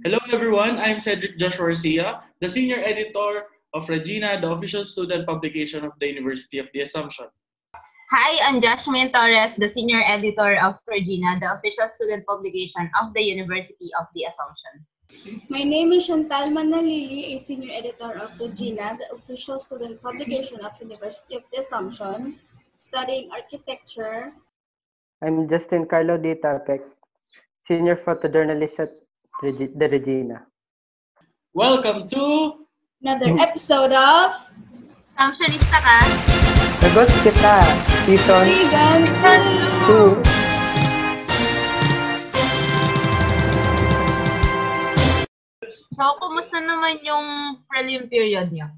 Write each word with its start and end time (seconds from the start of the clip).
Hello 0.00 0.18
everyone, 0.32 0.78
I'm 0.78 0.98
Cedric 0.98 1.36
Joshua 1.38 1.66
Garcia, 1.68 2.24
the 2.40 2.48
senior 2.48 2.80
editor 2.82 3.44
of 3.72 3.88
Regina, 3.88 4.40
the 4.40 4.50
official 4.50 4.84
student 4.84 5.28
publication 5.28 5.84
of 5.84 5.92
the 6.00 6.08
University 6.08 6.58
of 6.58 6.66
the 6.72 6.80
Assumption. 6.80 7.26
Hi, 8.10 8.40
I'm 8.48 8.60
Jasmine 8.60 9.12
Torres, 9.12 9.54
the 9.54 9.68
senior 9.68 10.02
editor 10.04 10.56
of 10.58 10.80
Regina, 10.88 11.38
the 11.38 11.54
official 11.54 11.86
student 11.86 12.26
publication 12.26 12.90
of 13.00 13.14
the 13.14 13.22
University 13.22 13.90
of 14.00 14.06
the 14.16 14.24
Assumption. 14.24 15.46
My 15.50 15.62
name 15.62 15.92
is 15.92 16.06
Chantal 16.08 16.50
Manalili, 16.50 17.36
a 17.36 17.38
senior 17.38 17.70
editor 17.72 18.18
of 18.18 18.34
Regina, 18.40 18.96
the 18.98 19.06
official 19.14 19.60
student 19.60 20.02
publication 20.02 20.58
of 20.64 20.72
the 20.80 20.86
University 20.86 21.36
of 21.36 21.44
the 21.52 21.60
Assumption, 21.60 22.40
studying 22.76 23.30
architecture. 23.30 24.32
I'm 25.22 25.48
Justin 25.48 25.86
Carlo 25.86 26.16
D. 26.16 26.34
Tapek, 26.42 26.80
senior 27.68 27.94
photojournalist 27.94 28.80
at 28.80 28.88
Regi- 28.88 29.01
the 29.40 29.88
Regina. 29.90 30.46
Welcome 31.54 32.06
to 32.08 32.66
Another 33.02 33.34
episode 33.40 33.90
of 33.90 34.30
Assumptionista 35.18 35.78
ka? 35.82 35.98
Sagot 36.78 37.08
kita! 37.24 37.56
Season 38.06 38.44
Vegan 38.46 39.02
2. 39.88 40.22
So, 45.92 46.02
kumusta 46.22 46.62
naman 46.62 47.02
yung 47.02 47.58
prelim 47.66 48.06
period 48.06 48.52
niyo? 48.52 48.70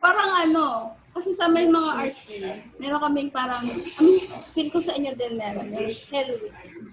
Parang 0.00 0.30
ano, 0.46 0.94
kasi 1.12 1.34
sa 1.34 1.50
may 1.50 1.66
mga 1.66 1.90
art 1.92 2.16
fair, 2.24 2.62
meron 2.80 3.02
kaming 3.02 3.28
parang, 3.34 3.66
I 3.66 4.00
mean, 4.00 4.22
feel 4.54 4.70
ko 4.72 4.78
sa 4.80 4.94
inyo 4.96 5.12
din 5.18 5.36
meron, 5.36 5.68
yung 5.74 5.90
Hell 6.08 6.30
Week. 6.38 6.89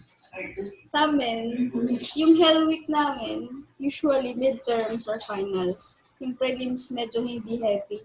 Sa 0.88 1.10
amin, 1.10 1.72
yung 2.16 2.34
Hell 2.40 2.68
Week 2.68 2.86
namin, 2.90 3.66
usually 3.78 4.34
midterms 4.34 5.06
or 5.06 5.20
finals. 5.22 6.02
Yung 6.22 6.34
prelims 6.34 6.90
medyo 6.90 7.22
hindi 7.22 7.62
heavy. 7.62 8.02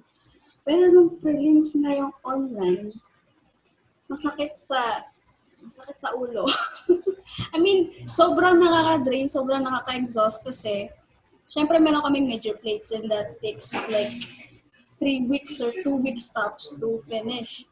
Pero 0.63 0.93
nung 0.93 1.19
prelims 1.19 1.75
na 1.75 1.97
yung 1.97 2.13
online, 2.23 2.93
masakit 4.07 4.55
sa 4.61 5.07
masakit 5.63 5.97
sa 5.99 6.11
ulo. 6.13 6.45
I 7.55 7.59
mean, 7.59 8.05
sobrang 8.05 8.61
nakaka-drain, 8.61 9.31
sobrang 9.31 9.65
nakaka-exhaust 9.65 10.45
kasi 10.45 10.91
syempre 11.49 11.81
meron 11.81 12.05
kaming 12.05 12.29
major 12.29 12.57
plates 12.59 12.93
and 12.93 13.09
that 13.09 13.37
takes 13.41 13.73
like 13.89 14.13
three 14.99 15.25
weeks 15.27 15.61
or 15.61 15.73
two 15.83 15.97
weeks 16.01 16.31
stops 16.31 16.75
to 16.77 17.01
finish. 17.09 17.65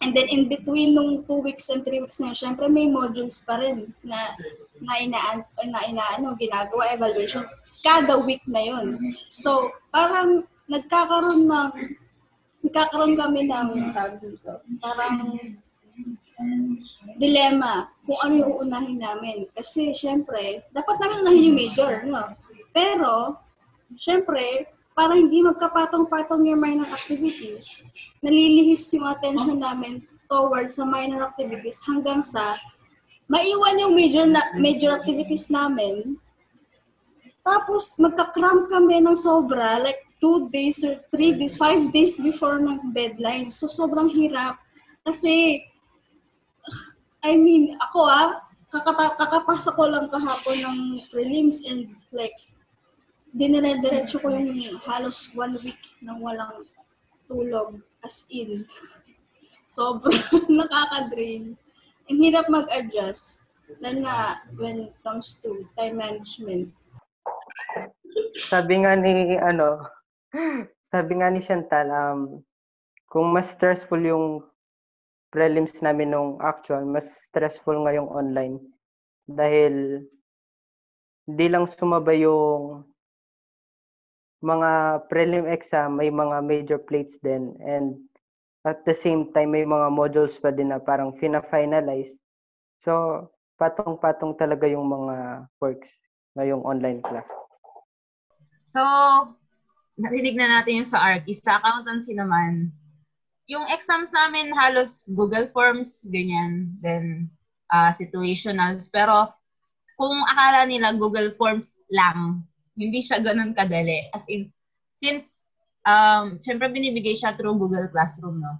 And 0.00 0.16
then 0.16 0.32
in 0.32 0.48
between 0.48 0.96
nung 0.96 1.28
two 1.28 1.44
weeks 1.44 1.68
and 1.68 1.84
three 1.84 2.00
weeks 2.00 2.20
na 2.20 2.32
yun, 2.32 2.36
syempre 2.36 2.72
may 2.72 2.88
modules 2.88 3.44
pa 3.44 3.60
rin 3.60 3.92
na 4.00 4.32
na 4.80 4.96
inaan 4.96 5.44
na 5.68 5.84
inaano 5.84 6.32
ginagawa 6.40 6.96
evaluation 6.96 7.44
kada 7.84 8.16
week 8.24 8.40
na 8.48 8.64
yun. 8.64 8.96
So, 9.28 9.72
parang 9.92 10.44
nagkakaroon 10.68 11.48
ng 11.48 11.72
nagkakaroon 12.64 13.16
kami 13.16 13.48
ng 13.48 13.92
tawag 13.92 14.20
dito, 14.20 14.60
parang 14.80 15.36
dilemma 17.20 17.88
kung 18.04 18.20
ano 18.24 18.32
yung 18.40 18.52
uunahin 18.56 19.00
namin. 19.00 19.48
Kasi, 19.52 19.92
syempre, 19.92 20.64
dapat 20.72 20.96
namin 21.00 21.20
unahin 21.24 21.46
yung 21.52 21.58
major, 21.60 21.92
no? 22.08 22.24
Pero, 22.72 23.36
syempre, 24.00 24.68
para 25.00 25.16
hindi 25.16 25.40
magkapatong-patong 25.40 26.44
yung 26.44 26.60
minor 26.60 26.84
activities, 26.92 27.88
nalilihis 28.20 28.84
yung 28.92 29.08
attention 29.08 29.56
namin 29.56 30.04
towards 30.28 30.76
sa 30.76 30.84
minor 30.84 31.24
activities 31.24 31.80
hanggang 31.88 32.20
sa 32.20 32.60
maiwan 33.24 33.80
yung 33.80 33.96
major 33.96 34.28
na 34.28 34.44
major 34.60 34.92
activities 34.92 35.48
namin. 35.48 36.20
Tapos, 37.40 37.96
magka-cramp 37.96 38.68
kami 38.68 39.00
ng 39.00 39.16
sobra, 39.16 39.80
like 39.80 40.04
two 40.20 40.52
days 40.52 40.84
or 40.84 41.00
three 41.08 41.32
days, 41.32 41.56
five 41.56 41.80
days 41.88 42.20
before 42.20 42.60
ng 42.60 42.92
deadline. 42.92 43.48
So, 43.48 43.72
sobrang 43.72 44.12
hirap. 44.12 44.60
Kasi, 45.00 45.64
I 47.24 47.40
mean, 47.40 47.72
ako 47.80 48.04
ah, 48.04 48.36
kakata- 48.68 49.16
kakapasa 49.16 49.72
ko 49.72 49.88
lang 49.88 50.12
kahapon 50.12 50.60
ng 50.60 50.78
prelims 51.08 51.64
and 51.64 51.88
like, 52.12 52.36
dinire-diretso 53.34 54.18
ko 54.18 54.32
yung 54.34 54.78
halos 54.82 55.30
one 55.38 55.54
week 55.62 55.78
nang 56.02 56.18
walang 56.18 56.66
tulog 57.30 57.78
as 58.02 58.26
in. 58.30 58.66
Sobrang 59.70 60.18
nakaka-drain. 60.58 61.54
Ang 62.10 62.18
hirap 62.26 62.50
mag-adjust. 62.50 63.46
Lalo 63.78 64.02
na 64.02 64.34
when 64.58 64.90
it 64.90 64.94
comes 65.06 65.38
to 65.38 65.62
time 65.78 65.94
management. 65.94 66.74
Sabi 68.34 68.82
nga 68.82 68.98
ni, 68.98 69.38
ano, 69.38 69.86
sabi 70.90 71.12
nga 71.22 71.30
ni 71.30 71.38
Chantal, 71.38 71.86
um, 71.86 72.42
kung 73.06 73.30
mas 73.30 73.54
stressful 73.54 74.02
yung 74.02 74.42
prelims 75.30 75.74
namin 75.78 76.10
nung 76.10 76.42
actual, 76.42 76.82
mas 76.82 77.06
stressful 77.30 77.78
ngayong 77.86 78.10
online. 78.10 78.58
Dahil 79.30 80.02
hindi 81.30 81.46
lang 81.46 81.70
sumabay 81.70 82.26
yung 82.26 82.89
mga 84.40 85.04
prelim 85.12 85.44
exam, 85.48 86.00
may 86.00 86.08
mga 86.08 86.36
major 86.44 86.80
plates 86.80 87.20
din. 87.20 87.56
And 87.60 88.00
at 88.64 88.84
the 88.84 88.96
same 88.96 89.32
time, 89.32 89.52
may 89.52 89.64
mga 89.64 89.88
modules 89.92 90.36
pa 90.40 90.52
din 90.52 90.72
na 90.72 90.80
parang 90.80 91.16
fina-finalize. 91.16 92.12
So, 92.84 93.28
patong-patong 93.60 94.40
talaga 94.40 94.64
yung 94.68 94.88
mga 94.88 95.48
works 95.60 95.92
ngayong 96.36 96.64
online 96.64 97.04
class. 97.04 97.28
So, 98.72 98.80
narinig 100.00 100.40
na 100.40 100.60
natin 100.60 100.84
yung 100.84 100.88
sa 100.88 101.04
artist. 101.04 101.44
Sa 101.44 101.60
accountancy 101.60 102.16
naman, 102.16 102.72
yung 103.50 103.66
exams 103.68 104.14
namin 104.14 104.54
halos 104.56 105.04
Google 105.12 105.52
Forms, 105.52 106.06
ganyan, 106.08 106.72
then 106.80 107.28
uh, 107.68 107.92
situationals. 107.92 108.88
Pero 108.88 109.28
kung 110.00 110.16
akala 110.24 110.64
nila 110.64 110.96
Google 110.96 111.36
Forms 111.36 111.76
lang, 111.92 112.46
hindi 112.80 113.04
siya 113.04 113.20
ganun 113.20 113.52
kadali. 113.52 114.08
As 114.16 114.24
in, 114.32 114.48
since, 114.96 115.44
um, 115.84 116.40
syempre 116.40 116.72
binibigay 116.72 117.12
siya 117.12 117.36
through 117.36 117.60
Google 117.60 117.92
Classroom, 117.92 118.40
no? 118.40 118.56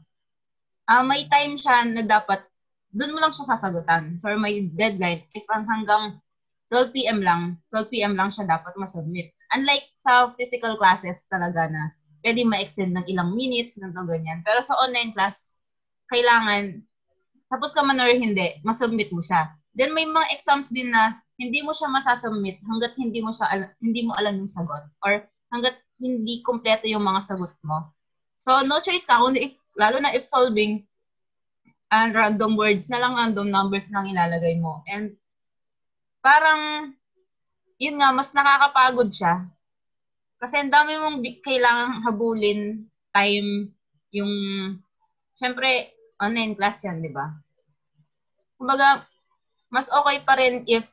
Uh, 0.84 1.00
may 1.06 1.24
time 1.32 1.56
siya 1.56 1.88
na 1.88 2.04
dapat, 2.04 2.44
doon 2.92 3.16
mo 3.16 3.18
lang 3.24 3.32
siya 3.32 3.56
sasagutan. 3.56 4.20
So, 4.20 4.28
may 4.36 4.68
deadline. 4.68 5.24
If 5.32 5.48
hanggang 5.48 6.20
12 6.68 6.92
p.m. 6.94 7.24
lang, 7.24 7.56
12 7.72 7.88
p.m. 7.88 8.14
lang 8.14 8.28
siya 8.28 8.44
dapat 8.44 8.76
masubmit. 8.76 9.32
Unlike 9.56 9.90
sa 9.96 10.30
physical 10.36 10.76
classes 10.76 11.26
talaga 11.26 11.66
na 11.66 11.90
pwede 12.22 12.44
ma-extend 12.44 12.94
ng 12.94 13.06
ilang 13.08 13.32
minutes, 13.32 13.80
ganito, 13.80 14.04
ganyan. 14.04 14.44
Pero 14.44 14.60
sa 14.60 14.76
online 14.78 15.10
class, 15.16 15.56
kailangan, 16.12 16.84
tapos 17.50 17.74
ka 17.74 17.82
man 17.82 17.98
or 17.98 18.12
hindi, 18.12 18.60
masubmit 18.62 19.10
mo 19.10 19.24
siya. 19.24 19.50
Then 19.74 19.94
may 19.94 20.06
mga 20.06 20.30
exams 20.34 20.68
din 20.70 20.92
na 20.92 21.18
hindi 21.40 21.64
mo 21.64 21.72
siya 21.72 21.88
masasubmit 21.88 22.60
hanggat 22.68 22.92
hindi 23.00 23.24
mo 23.24 23.32
siya 23.32 23.48
al- 23.48 23.72
hindi 23.80 24.04
mo 24.04 24.12
alam 24.12 24.36
yung 24.36 24.52
sagot 24.52 24.84
or 25.00 25.24
hanggat 25.48 25.80
hindi 25.96 26.44
kompleto 26.44 26.84
yung 26.84 27.00
mga 27.00 27.24
sagot 27.24 27.56
mo. 27.64 27.96
So 28.36 28.60
no 28.68 28.84
choice 28.84 29.08
ka 29.08 29.16
kundi 29.16 29.48
if, 29.48 29.54
lalo 29.80 29.96
na 30.04 30.12
if 30.12 30.28
solving 30.28 30.84
and 31.90 32.12
random 32.12 32.60
words 32.60 32.92
na 32.92 33.00
lang 33.00 33.16
random 33.16 33.48
numbers 33.48 33.88
lang 33.88 34.12
ilalagay 34.12 34.60
mo. 34.60 34.84
And 34.84 35.16
parang 36.20 36.92
yun 37.80 37.96
nga 37.96 38.12
mas 38.12 38.36
nakakapagod 38.36 39.08
siya. 39.08 39.48
Kasi 40.40 40.60
ang 40.60 40.72
dami 40.72 41.00
mong 41.00 41.24
kailangang 41.40 42.04
habulin 42.04 42.60
time 43.12 43.72
yung 44.12 44.32
syempre 45.36 45.92
online 46.20 46.52
class 46.52 46.84
yan, 46.84 47.00
di 47.00 47.08
ba? 47.08 47.32
Kumbaga, 48.60 49.08
mas 49.72 49.88
okay 49.88 50.20
pa 50.20 50.36
rin 50.36 50.68
if 50.68 50.84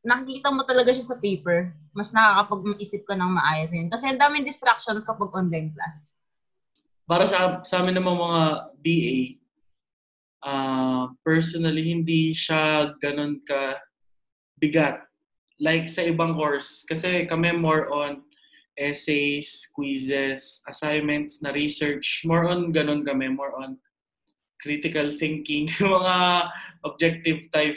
nakikita 0.00 0.48
mo 0.48 0.64
talaga 0.64 0.96
siya 0.96 1.12
sa 1.12 1.20
paper, 1.20 1.72
mas 1.92 2.12
nakakapag-isip 2.14 3.04
ka 3.04 3.14
ng 3.16 3.36
maayos 3.36 3.72
yun. 3.74 3.92
Kasi 3.92 4.08
ang 4.08 4.20
daming 4.20 4.46
distractions 4.46 5.04
kapag 5.04 5.32
online 5.32 5.72
class. 5.76 6.14
para 7.10 7.26
sa 7.26 7.58
sa 7.66 7.82
amin 7.82 7.98
naman 7.98 8.14
mga 8.14 8.42
BA, 8.86 9.18
uh, 10.46 11.10
personally 11.26 11.90
hindi 11.90 12.30
siya 12.30 12.94
ganun 13.02 13.42
ka 13.42 13.82
bigat 14.62 15.02
like 15.58 15.90
sa 15.90 16.06
ibang 16.06 16.38
course 16.38 16.86
kasi 16.86 17.26
kami 17.26 17.50
more 17.50 17.90
on 17.90 18.22
essays, 18.80 19.68
quizzes, 19.76 20.64
assignments 20.64 21.44
na 21.44 21.52
research, 21.52 22.24
more 22.24 22.48
on 22.48 22.72
ganun 22.72 23.04
kami, 23.04 23.28
more 23.28 23.52
on 23.60 23.76
critical 24.64 25.12
thinking, 25.12 25.68
mga 25.80 26.16
objective 26.88 27.44
type, 27.52 27.76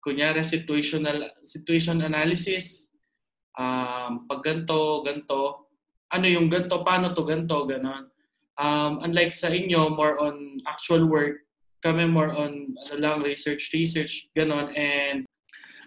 kunyari 0.00 0.40
situational 0.40 1.28
situation 1.44 2.00
analysis, 2.00 2.90
um, 3.60 4.24
pag 4.26 4.40
ganto, 4.42 5.04
ganto, 5.04 5.70
ano 6.10 6.26
yung 6.26 6.50
ganto, 6.50 6.82
paano 6.82 7.14
to 7.14 7.22
ganto, 7.22 7.68
ganon. 7.68 8.10
Um, 8.60 9.00
unlike 9.06 9.32
sa 9.32 9.48
inyo, 9.48 9.94
more 9.94 10.20
on 10.20 10.60
actual 10.68 11.08
work, 11.08 11.44
kami 11.80 12.04
more 12.04 12.34
on 12.34 12.76
ano 12.76 12.96
lang, 13.00 13.16
research, 13.24 13.72
research, 13.72 14.28
ganon. 14.36 14.74
And 14.76 15.24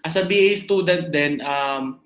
as 0.01 0.18
a 0.18 0.25
BA 0.25 0.57
student 0.57 1.13
din, 1.13 1.44
um, 1.45 2.01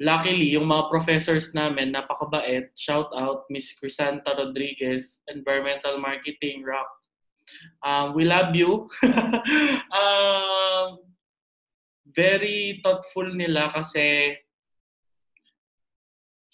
luckily, 0.00 0.56
yung 0.56 0.68
mga 0.68 0.88
professors 0.88 1.52
namin, 1.52 1.92
napakabait. 1.92 2.72
Shout 2.78 3.12
out, 3.12 3.44
Miss 3.52 3.76
Crisanta 3.76 4.32
Rodriguez, 4.32 5.20
Environmental 5.28 6.00
Marketing, 6.00 6.64
ROC. 6.64 6.88
Um, 7.84 8.14
we 8.14 8.24
love 8.24 8.56
you. 8.56 8.88
um, 9.94 11.05
very 12.16 12.80
thoughtful 12.80 13.28
nila 13.28 13.68
kasi 13.68 14.34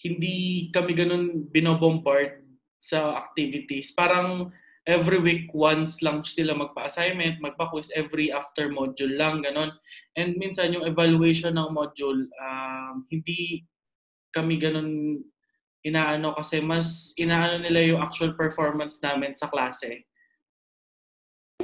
hindi 0.03 0.69
kami 0.75 0.93
ganun 0.99 1.47
binobombard 1.49 2.43
sa 2.83 3.15
activities. 3.23 3.95
Parang 3.95 4.51
every 4.83 5.23
week 5.23 5.47
once 5.55 6.03
lang 6.03 6.27
sila 6.27 6.59
magpa-assignment, 6.59 7.39
magpa-quiz 7.39 7.95
every 7.95 8.35
after 8.35 8.67
module 8.67 9.15
lang, 9.15 9.47
ganun. 9.47 9.71
And 10.19 10.35
minsan 10.35 10.75
yung 10.75 10.83
evaluation 10.91 11.55
ng 11.55 11.71
module, 11.71 12.27
um, 12.43 13.07
hindi 13.07 13.63
kami 14.35 14.59
ganun 14.59 15.23
inaano 15.87 16.35
kasi 16.35 16.59
mas 16.59 17.15
inaano 17.15 17.63
nila 17.63 17.95
yung 17.95 18.03
actual 18.03 18.35
performance 18.35 18.99
namin 19.03 19.35
sa 19.39 19.47
klase. 19.47 20.11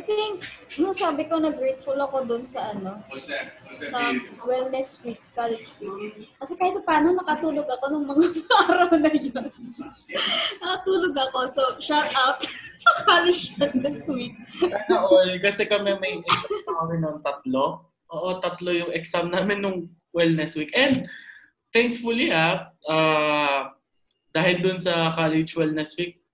Think, 0.08 0.40
nung 0.80 0.96
sabi 0.96 1.28
ko 1.28 1.36
na 1.36 1.52
grateful 1.52 2.00
ako 2.00 2.24
dun 2.24 2.48
sa 2.48 2.72
ano, 2.72 2.96
sa 3.92 4.16
wellness 4.40 5.04
week, 5.04 5.20
week. 5.36 6.32
Kasi 6.40 6.56
kahit 6.56 6.80
paano 6.88 7.12
nakatulog 7.12 7.68
ako 7.68 7.84
nung 7.92 8.08
mga 8.08 8.24
araw 8.72 8.88
na 8.96 9.12
yun. 9.12 9.44
nakatulog 10.64 11.12
ako. 11.12 11.38
So, 11.52 11.62
shout 11.76 12.08
out 12.16 12.40
sa 12.82 12.90
college 13.04 13.52
wellness 13.60 14.00
week. 14.08 14.32
Sana 14.64 15.04
all, 15.04 15.28
kasi 15.44 15.68
kami 15.68 15.92
may 16.00 16.24
exam 16.24 16.56
kami 16.64 16.96
ng 17.04 17.20
tatlo. 17.20 17.84
Oo, 18.08 18.40
tatlo 18.40 18.72
yung 18.72 18.96
exam 18.96 19.28
namin 19.28 19.60
nung 19.60 19.92
wellness 20.16 20.56
week. 20.56 20.72
And 20.72 21.04
thankfully 21.68 22.32
ah, 22.32 22.72
ah, 22.88 23.76
dahil 24.32 24.64
dun 24.64 24.80
sa 24.80 25.12
college 25.12 25.52
wellness 25.52 25.92
week, 26.00 26.24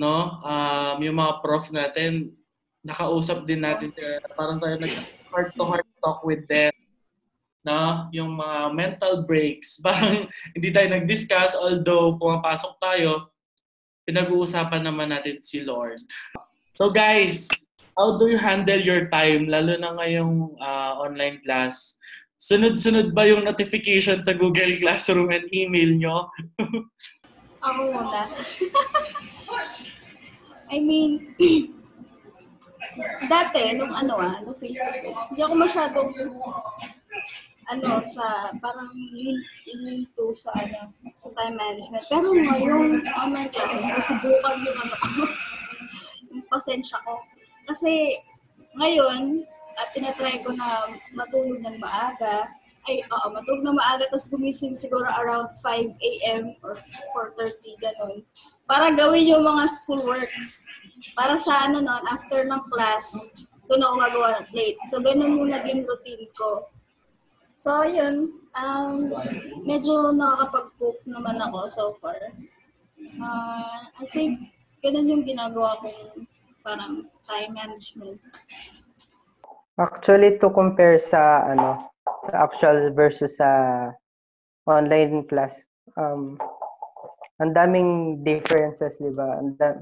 no, 0.00 0.40
um, 0.40 0.96
yung 1.04 1.20
mga 1.20 1.44
prof 1.44 1.68
natin, 1.68 2.39
nakausap 2.84 3.44
din 3.44 3.60
natin 3.60 3.92
sila. 3.92 4.20
Parang 4.34 4.58
tayo 4.60 4.76
nag 4.80 4.94
heart 5.30 5.50
to 5.54 5.64
heart 5.64 5.86
talk 6.00 6.24
with 6.24 6.44
them. 6.48 6.72
No? 7.60 8.08
Yung 8.16 8.40
mga 8.40 8.72
mental 8.72 9.14
breaks. 9.28 9.78
Parang 9.84 10.26
hindi 10.56 10.68
tayo 10.72 10.88
nag-discuss 10.88 11.52
although 11.56 12.16
pumapasok 12.16 12.72
tayo, 12.80 13.30
pinag-uusapan 14.08 14.82
naman 14.82 15.12
natin 15.12 15.44
si 15.44 15.60
Lord. 15.60 16.00
So 16.74 16.88
guys, 16.88 17.52
how 17.92 18.16
do 18.16 18.32
you 18.32 18.40
handle 18.40 18.80
your 18.80 19.12
time 19.12 19.46
lalo 19.46 19.76
na 19.76 19.92
ngayong 20.00 20.56
ah, 20.58 20.96
online 21.04 21.44
class? 21.44 22.00
Sunod-sunod 22.40 23.12
ba 23.12 23.28
yung 23.28 23.44
notification 23.44 24.24
sa 24.24 24.32
Google 24.32 24.80
Classroom 24.80 25.28
and 25.28 25.44
email 25.52 25.92
nyo? 25.92 26.32
Ako 27.60 27.92
muna. 27.92 28.24
I 30.72 30.80
mean, 30.80 31.36
dati, 33.28 33.76
nung 33.78 33.94
ano 33.94 34.18
ah, 34.18 34.38
nung 34.42 34.56
face-to-face, 34.58 35.34
hindi 35.34 35.40
ako 35.44 35.54
masyadong, 35.54 36.10
ano, 37.70 37.88
sa, 38.02 38.50
parang 38.58 38.90
in- 39.14 39.46
into 39.70 40.34
sa, 40.34 40.50
ano, 40.58 40.90
sa 41.14 41.28
time 41.38 41.54
management. 41.54 42.04
Pero 42.10 42.26
ngayong 42.34 43.06
online 43.14 43.50
classes, 43.54 43.86
nasubukan 43.86 44.58
yung 44.66 44.78
ano 44.82 44.94
ko, 44.98 45.06
yung 46.34 46.42
pasensya 46.50 46.98
ko. 47.06 47.22
Kasi, 47.70 48.18
ngayon, 48.74 49.46
at 49.78 49.94
tinatry 49.94 50.42
ko 50.42 50.50
na 50.52 50.90
matulog 51.14 51.62
ng 51.62 51.78
maaga, 51.78 52.50
ay, 52.88 53.04
oo, 53.06 53.26
matulog 53.30 53.62
na 53.62 53.76
maaga, 53.76 54.08
tapos 54.08 54.26
gumising 54.32 54.74
siguro 54.74 55.04
around 55.20 55.52
5 55.62 55.94
a.m. 55.94 56.56
or 56.64 56.74
4.30, 57.38 57.76
ganun. 57.78 58.24
Para 58.64 58.90
gawin 58.90 59.30
yung 59.30 59.44
mga 59.44 59.68
school 59.68 60.00
works. 60.02 60.64
Para 61.16 61.40
sa 61.40 61.68
ano 61.68 61.80
nun, 61.80 62.04
after 62.08 62.44
ng 62.44 62.62
class, 62.68 63.32
doon 63.70 63.86
ako 63.86 63.94
magawa 63.96 64.28
ng. 64.42 64.76
So, 64.90 64.98
ganun 64.98 65.38
yung 65.38 65.50
naging 65.54 65.86
routine 65.86 66.26
ko. 66.34 66.66
So, 67.60 67.84
yun. 67.86 68.34
Um, 68.56 69.14
medyo 69.62 70.10
nakakapag-cook 70.10 70.98
naman 71.06 71.38
ako 71.38 71.58
so 71.70 71.84
far. 72.02 72.18
Uh, 73.20 73.78
I 74.00 74.04
think, 74.10 74.50
ganun 74.82 75.12
yung 75.12 75.24
ginagawa 75.24 75.78
kong 75.84 76.26
parang 76.64 77.06
time 77.24 77.52
management. 77.56 78.20
Actually, 79.80 80.36
to 80.40 80.52
compare 80.52 81.00
sa 81.00 81.48
ano 81.48 81.88
sa 82.28 82.48
actual 82.48 82.92
versus 82.92 83.40
sa 83.40 83.48
online 84.68 85.24
class, 85.24 85.56
um, 85.96 86.36
ang 87.40 87.56
daming 87.56 88.20
differences, 88.20 88.92
di 89.00 89.08
ba? 89.08 89.40
Ang 89.40 89.56
da- 89.56 89.80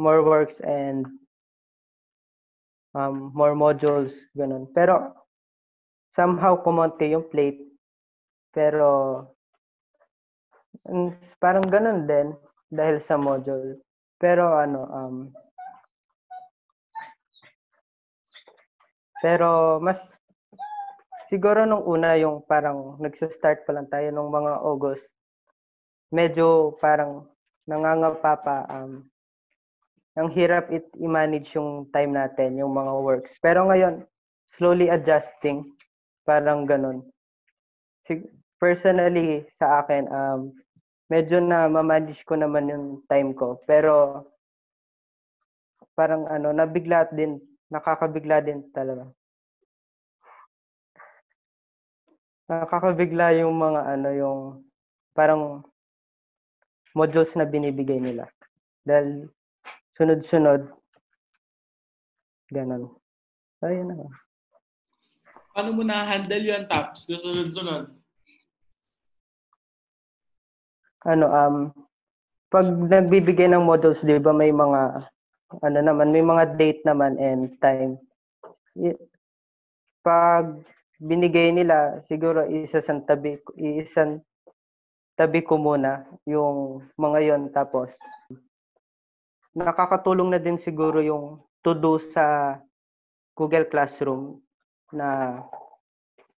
more 0.00 0.24
works 0.24 0.56
and 0.64 1.04
um, 2.96 3.28
more 3.36 3.52
modules, 3.52 4.16
ganun. 4.32 4.64
Pero 4.72 5.12
somehow 6.16 6.56
kumonti 6.64 7.12
yung 7.12 7.28
plate. 7.28 7.60
Pero 8.56 9.28
parang 11.36 11.68
ganun 11.68 12.08
din 12.08 12.32
dahil 12.72 13.04
sa 13.04 13.20
module. 13.20 13.76
Pero 14.16 14.56
ano, 14.56 14.80
um, 14.88 15.16
Pero 19.20 19.76
mas 19.84 20.00
siguro 21.28 21.68
nung 21.68 21.84
una 21.84 22.16
yung 22.16 22.40
parang 22.48 22.96
nagsa-start 22.96 23.68
pa 23.68 23.76
lang 23.76 23.86
tayo 23.92 24.08
nung 24.08 24.32
mga 24.32 24.64
August. 24.64 25.12
Medyo 26.08 26.74
parang 26.80 27.28
nangangapa 27.68 28.32
pa 28.40 28.56
um 28.72 29.04
ang 30.18 30.28
hirap 30.34 30.70
it 30.74 30.86
i-manage 30.98 31.54
yung 31.54 31.86
time 31.94 32.14
natin, 32.14 32.58
yung 32.58 32.74
mga 32.74 32.92
works. 33.02 33.38
Pero 33.38 33.70
ngayon, 33.70 34.02
slowly 34.58 34.90
adjusting, 34.90 35.66
parang 36.26 36.66
ganun. 36.66 37.06
Personally 38.58 39.46
sa 39.54 39.80
akin, 39.80 40.10
um, 40.10 40.40
medyo 41.08 41.38
na 41.38 41.70
ma-manage 41.70 42.26
ko 42.26 42.34
naman 42.34 42.68
yung 42.68 42.86
time 43.06 43.30
ko. 43.32 43.62
Pero 43.64 44.26
parang 45.94 46.26
ano, 46.26 46.50
nabigla 46.50 47.06
din 47.14 47.38
nakakabigla 47.70 48.42
din 48.42 48.66
talaga. 48.74 49.06
Nakakabigla 52.50 53.38
yung 53.38 53.54
mga 53.54 53.80
ano 53.94 54.08
yung 54.10 54.40
parang 55.14 55.62
modules 56.98 57.30
na 57.38 57.46
binibigay 57.46 58.02
nila. 58.02 58.26
Dahil 58.82 59.30
sunod-sunod 60.00 60.80
ganun. 62.50 62.90
Ayun 63.62 63.92
na. 63.92 64.08
Paano 65.52 65.70
mo 65.76 65.82
na-handle 65.84 66.40
yun, 66.40 66.64
Taps? 66.66 67.06
Susunod-sunod. 67.06 67.92
Ano 71.04 71.26
um 71.32 71.56
pag 72.52 72.66
nagbibigay 72.66 73.48
ng 73.48 73.64
modules, 73.64 74.04
'di 74.04 74.20
ba 74.20 74.36
may 74.36 74.52
mga 74.52 75.06
ano 75.64 75.78
naman, 75.80 76.12
may 76.12 76.20
mga 76.20 76.60
date 76.60 76.82
naman 76.84 77.16
and 77.16 77.56
time. 77.62 77.96
Pag 80.04 80.60
binigay 81.00 81.56
nila, 81.56 82.04
siguro 82.04 82.44
isasang 82.44 83.08
tabi, 83.08 83.40
isang 83.56 84.20
tabi 85.16 85.40
ko 85.40 85.56
muna 85.56 86.04
yung 86.28 86.84
mga 87.00 87.18
yon 87.32 87.42
tapos 87.48 87.96
nakakatulong 89.56 90.34
na 90.34 90.40
din 90.40 90.58
siguro 90.60 91.02
yung 91.02 91.42
to 91.60 91.76
do 91.76 91.98
sa 92.12 92.56
Google 93.36 93.66
Classroom 93.68 94.40
na 94.94 95.40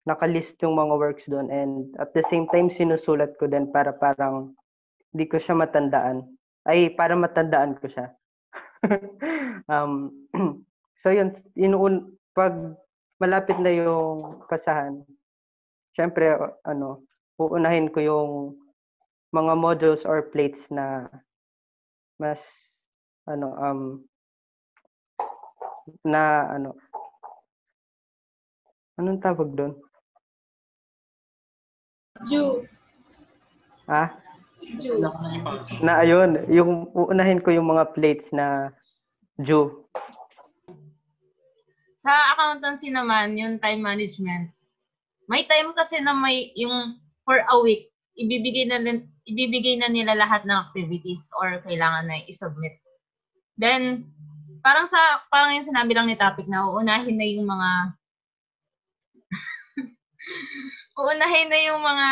nakalist 0.08 0.58
yung 0.66 0.74
mga 0.74 0.94
works 0.98 1.26
doon 1.30 1.48
and 1.54 1.94
at 2.02 2.10
the 2.18 2.26
same 2.26 2.50
time 2.50 2.74
sinusulat 2.74 3.38
ko 3.38 3.46
din 3.46 3.70
para 3.70 3.94
parang 3.94 4.58
hindi 5.12 5.28
ko 5.28 5.38
siya 5.38 5.56
matandaan. 5.56 6.24
Ay, 6.64 6.94
para 6.96 7.14
matandaan 7.20 7.76
ko 7.78 7.86
siya. 7.92 8.16
um, 9.72 10.14
so 11.04 11.12
yun, 11.12 11.36
inuun, 11.60 12.16
pag 12.32 12.56
malapit 13.20 13.60
na 13.60 13.70
yung 13.76 14.42
kasahan, 14.48 15.04
syempre, 15.94 16.32
ano, 16.64 17.04
uunahin 17.38 17.92
ko 17.92 18.00
yung 18.00 18.30
mga 19.36 19.54
modules 19.60 20.04
or 20.08 20.32
plates 20.32 20.64
na 20.72 21.12
mas, 22.16 22.40
ano, 23.28 23.48
um, 23.58 23.82
na, 26.06 26.48
ano, 26.56 26.78
anong 28.98 29.22
tawag 29.22 29.50
doon? 29.58 29.74
Jew. 32.30 32.62
Ah, 33.90 34.14
Jew. 34.78 35.02
na 35.82 36.06
ayun, 36.06 36.38
yung 36.54 36.94
uunahin 36.94 37.42
ko 37.42 37.50
yung 37.50 37.66
mga 37.70 37.98
plates 37.98 38.30
na 38.30 38.70
due. 39.42 39.74
Sa 42.02 42.14
accountancy 42.34 42.90
naman, 42.90 43.38
yung 43.38 43.58
time 43.62 43.82
management, 43.82 44.54
may 45.30 45.46
time 45.46 45.74
kasi 45.74 46.02
na 46.02 46.14
may 46.14 46.50
yung 46.58 46.98
for 47.26 47.42
a 47.42 47.56
week, 47.62 47.90
ibibigay 48.18 48.70
na, 48.70 48.82
ibibigay 49.26 49.78
na 49.78 49.90
nila 49.90 50.18
lahat 50.18 50.46
ng 50.46 50.58
activities 50.70 51.30
or 51.38 51.62
kailangan 51.62 52.10
na 52.10 52.22
i-submit. 52.26 52.82
Then, 53.58 54.08
parang 54.62 54.88
sa, 54.88 55.26
parang 55.28 55.58
yung 55.58 55.68
sinabi 55.68 55.92
lang 55.96 56.08
ni 56.08 56.16
topic 56.16 56.46
na 56.48 56.68
uunahin 56.70 57.18
na 57.18 57.28
yung 57.28 57.48
mga 57.50 57.70
uunahin 61.02 61.50
na 61.50 61.60
yung 61.66 61.82
mga 61.82 62.10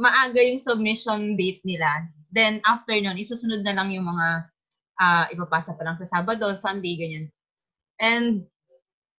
maaga 0.00 0.40
yung 0.40 0.60
submission 0.60 1.36
date 1.36 1.60
nila. 1.68 2.08
Then, 2.32 2.64
after 2.64 2.96
nun, 2.96 3.20
isusunod 3.20 3.60
na 3.66 3.76
lang 3.76 3.92
yung 3.92 4.08
mga 4.08 4.48
ah 5.00 5.24
ipapasa 5.32 5.72
pa 5.76 5.82
lang 5.84 5.96
sa 5.96 6.08
Sabado, 6.08 6.52
Sunday, 6.56 6.96
ganyan. 6.96 7.26
And 8.00 8.44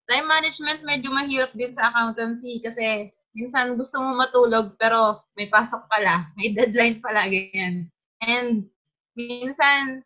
time 0.05 0.27
management 0.29 0.85
medyo 0.85 1.09
mahirap 1.09 1.53
din 1.57 1.73
sa 1.73 1.89
accountancy 1.89 2.61
kasi 2.61 3.09
minsan 3.31 3.79
gusto 3.79 3.97
mo 4.03 4.13
matulog 4.17 4.75
pero 4.75 5.23
may 5.39 5.47
pasok 5.47 5.87
pala, 5.87 6.29
may 6.37 6.51
deadline 6.57 7.01
pala, 7.01 7.25
ganyan. 7.29 7.89
And 8.21 8.69
minsan 9.17 10.05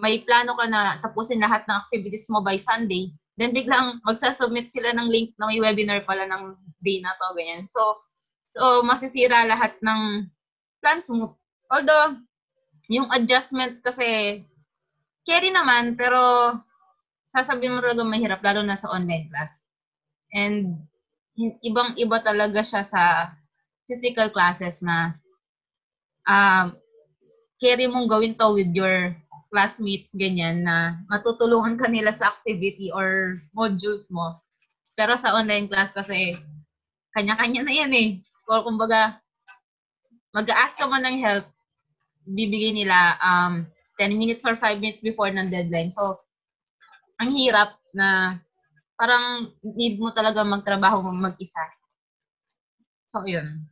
may 0.00 0.20
plano 0.24 0.56
ka 0.56 0.66
na 0.68 1.00
tapusin 1.00 1.40
lahat 1.40 1.64
ng 1.64 1.80
activities 1.88 2.28
mo 2.28 2.44
by 2.44 2.60
Sunday, 2.60 3.12
then 3.40 3.52
biglang 3.52 4.00
magsasubmit 4.04 4.68
sila 4.68 4.92
ng 4.96 5.08
link 5.08 5.32
na 5.36 5.48
may 5.48 5.60
webinar 5.60 6.04
pala 6.04 6.28
ng 6.28 6.56
day 6.84 7.00
na 7.00 7.16
to, 7.16 7.26
ganyan. 7.36 7.64
So, 7.68 7.96
so 8.44 8.84
masisira 8.84 9.48
lahat 9.48 9.76
ng 9.80 10.28
plans 10.80 11.08
mo. 11.08 11.36
Although, 11.72 12.20
yung 12.92 13.08
adjustment 13.12 13.80
kasi, 13.82 14.40
carry 15.26 15.50
naman, 15.50 15.98
pero 15.98 16.54
sasabihin 17.32 17.76
mo 17.76 17.80
talaga 17.82 18.06
mahirap, 18.06 18.40
lalo 18.40 18.62
na 18.62 18.78
sa 18.78 18.92
online 18.92 19.28
class. 19.28 19.60
And 20.32 20.80
ibang-iba 21.36 22.24
talaga 22.24 22.64
siya 22.64 22.82
sa 22.86 23.32
physical 23.84 24.32
classes 24.32 24.80
na 24.80 25.14
um, 26.24 26.74
carry 27.60 27.84
mong 27.88 28.08
gawin 28.08 28.34
to 28.36 28.48
with 28.56 28.72
your 28.72 29.14
classmates, 29.56 30.12
ganyan, 30.12 30.68
na 30.68 31.00
matutulungan 31.08 31.80
ka 31.80 31.88
nila 31.88 32.12
sa 32.12 32.36
activity 32.36 32.92
or 32.92 33.40
modules 33.56 34.04
mo. 34.12 34.36
Pero 34.92 35.16
sa 35.16 35.32
online 35.32 35.64
class 35.64 35.96
kasi, 35.96 36.36
kanya-kanya 37.16 37.64
na 37.64 37.72
yan 37.72 37.92
eh. 37.96 38.08
Or 38.52 38.60
kumbaga, 38.60 39.16
mag-ask 40.36 40.76
ka 40.76 40.84
man 40.84 41.08
ng 41.08 41.24
help, 41.24 41.48
bibigay 42.28 42.76
nila 42.76 43.16
um, 43.24 43.64
10 43.96 44.12
minutes 44.20 44.44
or 44.44 44.60
5 44.60 44.76
minutes 44.76 45.00
before 45.00 45.32
ng 45.32 45.48
deadline. 45.48 45.88
So, 45.88 46.20
ang 47.16 47.32
hirap 47.32 47.80
na 47.96 48.36
parang 49.00 49.56
need 49.64 49.96
mo 49.96 50.12
talaga 50.12 50.44
magtrabaho 50.44 51.00
mag-isa. 51.16 51.64
So, 53.08 53.24
yun. 53.24 53.64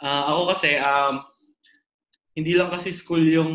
Ah, 0.00 0.32
ako 0.32 0.56
kasi, 0.56 0.80
um, 0.80 1.20
hindi 2.36 2.52
lang 2.52 2.68
kasi 2.68 2.92
school 2.92 3.24
yung 3.24 3.52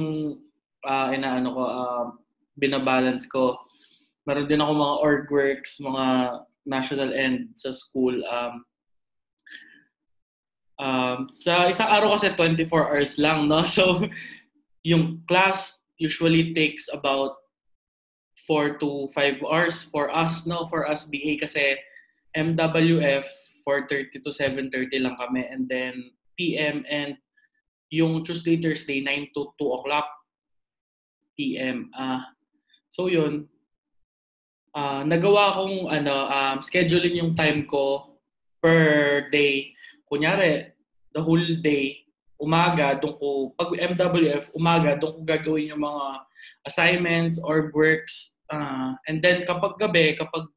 ah, 0.81 1.13
inaano 1.13 1.53
ko, 1.53 1.63
ah, 1.63 2.05
binabalance 2.57 3.29
ko. 3.29 3.61
Meron 4.25 4.49
din 4.49 4.61
ako 4.61 4.71
mga 4.73 4.97
org 5.01 5.25
works, 5.29 5.77
mga 5.77 6.05
national 6.65 7.13
end 7.13 7.53
sa 7.53 7.73
school. 7.73 8.17
Um, 8.25 8.53
um, 10.81 11.19
sa 11.29 11.69
isang 11.69 11.89
araw 11.89 12.17
kasi 12.17 12.33
24 12.33 12.89
hours 12.89 13.13
lang, 13.21 13.45
no? 13.45 13.61
So, 13.69 14.01
yung 14.81 15.21
class 15.29 15.77
usually 16.01 16.53
takes 16.57 16.89
about 16.89 17.37
4 18.49 18.81
to 18.81 19.07
5 19.13 19.45
hours 19.45 19.85
for 19.93 20.09
us, 20.09 20.49
no? 20.49 20.65
For 20.67 20.89
us 20.89 21.05
BA 21.05 21.37
kasi 21.37 21.77
MWF 22.33 23.29
4.30 23.61 24.25
to 24.25 24.31
7.30 24.33 25.05
lang 25.05 25.15
kami 25.21 25.45
and 25.45 25.69
then 25.69 26.09
PM 26.33 26.81
and 26.89 27.13
yung 27.91 28.23
Tuesday, 28.23 28.55
Thursday, 28.55 29.03
9 29.03 29.35
to 29.35 29.51
2 29.59 29.77
o'clock 29.77 30.07
PM. 31.35 31.91
Ah, 31.91 32.31
so 32.87 33.11
yun. 33.11 33.51
Ah, 34.71 35.03
nagawa 35.03 35.51
kong 35.51 35.91
ano, 35.91 36.15
um, 36.31 36.57
scheduling 36.63 37.19
yung 37.19 37.35
time 37.35 37.67
ko 37.67 38.15
per 38.63 39.27
day. 39.27 39.75
Kunyari, 40.07 40.71
the 41.11 41.19
whole 41.19 41.43
day, 41.59 42.07
umaga, 42.39 42.95
doon 42.95 43.15
ko, 43.19 43.29
pag 43.59 43.75
MWF, 43.75 44.55
umaga, 44.55 44.95
doon 44.95 45.19
ko 45.19 45.21
gagawin 45.27 45.75
yung 45.75 45.83
mga 45.83 46.05
assignments 46.63 47.35
or 47.43 47.69
works. 47.75 48.39
Ah, 48.47 48.95
and 49.11 49.19
then 49.19 49.43
kapag 49.43 49.75
gabi, 49.75 50.15
kapag 50.15 50.47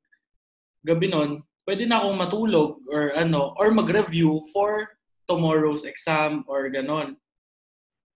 gabi 0.86 1.10
nun, 1.10 1.42
pwede 1.66 1.82
na 1.82 1.98
akong 1.98 2.18
matulog 2.18 2.78
or 2.86 3.10
ano, 3.18 3.58
or 3.58 3.74
mag-review 3.74 4.38
for 4.54 4.94
tomorrow's 5.26 5.82
exam 5.82 6.46
or 6.46 6.70
ganon. 6.70 7.18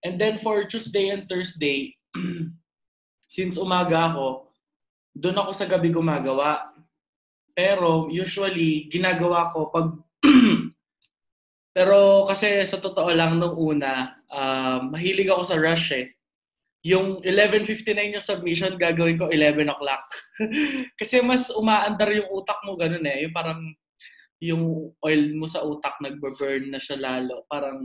And 0.07 0.15
then 0.19 0.39
for 0.39 0.63
Tuesday 0.65 1.11
and 1.11 1.27
Thursday, 1.27 1.99
since 3.27 3.59
umaga 3.59 4.15
ako, 4.15 4.49
doon 5.19 5.39
ako 5.43 5.51
sa 5.51 5.67
gabi 5.67 5.91
gumagawa. 5.91 6.71
Pero 7.53 8.07
usually, 8.07 8.87
ginagawa 8.87 9.51
ko 9.51 9.75
pag... 9.75 9.91
Pero 11.77 12.27
kasi 12.27 12.63
sa 12.67 12.79
totoo 12.79 13.11
lang 13.11 13.39
nung 13.39 13.55
una, 13.55 14.15
ah, 14.31 14.79
mahilig 14.83 15.31
ako 15.31 15.43
sa 15.47 15.59
rush 15.59 15.95
eh. 15.95 16.07
Yung 16.87 17.19
11.59 17.27 18.15
yung 18.15 18.23
submission, 18.23 18.79
gagawin 18.79 19.19
ko 19.19 19.27
11 19.27 19.67
o'clock. 19.67 20.07
kasi 21.01 21.19
mas 21.23 21.51
umaandar 21.51 22.15
yung 22.15 22.31
utak 22.31 22.63
mo, 22.63 22.79
ganun 22.79 23.03
eh. 23.03 23.27
Yung 23.27 23.35
parang 23.35 23.61
yung 24.39 24.95
oil 25.03 25.23
mo 25.35 25.51
sa 25.51 25.67
utak 25.67 25.99
nagbe-burn 25.99 26.71
na 26.71 26.79
siya 26.79 26.99
lalo. 26.99 27.43
Parang 27.51 27.83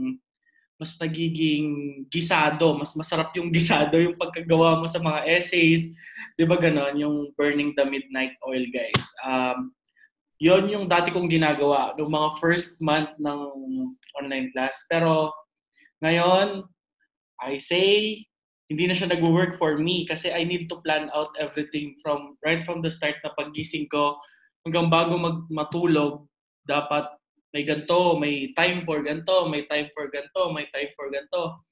mas 0.78 0.98
nagiging 0.98 2.02
gisado, 2.10 2.74
mas 2.74 2.92
masarap 2.98 3.30
yung 3.38 3.50
gisado 3.56 3.98
yung 3.98 4.18
pagkagawa 4.18 4.78
mo 4.78 4.86
sa 4.90 4.98
mga 4.98 5.26
essays. 5.38 5.90
'Di 6.34 6.44
ba 6.44 6.58
ganon 6.58 6.98
yung 6.98 7.16
burning 7.38 7.72
the 7.78 7.86
midnight 7.86 8.34
oil, 8.42 8.64
guys. 8.74 9.06
Um, 9.22 9.70
yon 10.42 10.66
yung 10.66 10.90
dati 10.90 11.14
kong 11.14 11.30
ginagawa 11.30 11.94
noong 11.94 12.10
mga 12.10 12.30
first 12.42 12.76
month 12.82 13.14
ng 13.22 13.40
online 14.18 14.50
class. 14.50 14.82
Pero 14.90 15.30
ngayon, 16.02 16.66
I 17.38 17.56
say, 17.62 18.18
hindi 18.66 18.84
na 18.88 18.96
siya 18.96 19.12
nag-work 19.12 19.60
for 19.60 19.78
me 19.78 20.08
kasi 20.08 20.32
I 20.32 20.42
need 20.42 20.66
to 20.72 20.80
plan 20.82 21.12
out 21.12 21.36
everything 21.36 21.94
from 22.00 22.34
right 22.42 22.64
from 22.64 22.80
the 22.80 22.90
start 22.90 23.20
na 23.20 23.30
paggising 23.36 23.86
ko 23.92 24.16
hanggang 24.64 24.88
bago 24.88 25.20
mag 25.20 25.44
matulog, 25.52 26.24
dapat 26.64 27.04
may 27.54 27.62
ganto, 27.62 28.18
may 28.18 28.50
time 28.58 28.82
for 28.82 28.98
ganto, 29.06 29.46
may 29.46 29.62
time 29.70 29.86
for 29.94 30.10
ganto, 30.10 30.50
may 30.50 30.66
time 30.74 30.90
for 30.98 31.06
ganto. 31.06 31.62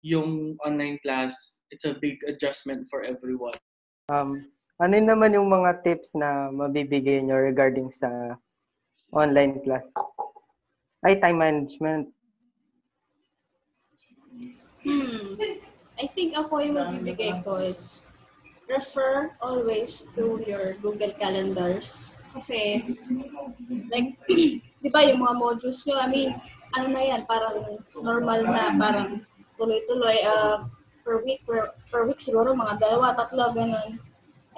Yung 0.00 0.56
online 0.64 0.96
class, 1.04 1.60
it's 1.68 1.84
a 1.84 1.92
big 2.00 2.16
adjustment 2.24 2.88
for 2.88 3.04
everyone. 3.04 3.52
Um, 4.08 4.48
ano 4.80 4.96
yun 4.96 5.04
naman 5.04 5.36
yung 5.36 5.52
mga 5.52 5.84
tips 5.84 6.16
na 6.16 6.48
mabibigay 6.48 7.20
nyo 7.20 7.36
regarding 7.36 7.92
sa 7.92 8.40
online 9.12 9.60
class? 9.60 9.84
Ay, 11.04 11.20
time 11.20 11.36
management. 11.36 12.08
Hmm. 14.80 15.36
I 16.00 16.08
think 16.08 16.32
ako 16.32 16.64
yung 16.64 16.80
magbibigay 16.80 17.44
ko 17.44 17.60
is 17.60 18.08
refer 18.64 19.36
always 19.44 20.08
to 20.16 20.40
your 20.48 20.72
Google 20.80 21.12
Calendars. 21.20 22.08
Kasi, 22.32 22.80
like, 23.92 24.16
di 24.80 24.88
ba 24.88 25.04
yung 25.04 25.20
mga 25.20 25.34
modules 25.36 25.84
nyo, 25.84 25.96
I 26.00 26.08
mean, 26.08 26.30
ano 26.76 26.86
na 26.88 27.02
yan, 27.04 27.22
parang 27.28 27.56
normal 28.00 28.40
na, 28.48 28.72
parang 28.74 29.20
tuloy-tuloy, 29.60 30.18
uh, 30.24 30.56
per 31.04 31.20
week, 31.24 31.44
per, 31.44 31.76
per 31.92 32.08
week 32.08 32.20
siguro, 32.20 32.56
mga 32.56 32.80
dalawa, 32.80 33.12
tatlo, 33.12 33.52
ganun. 33.52 34.00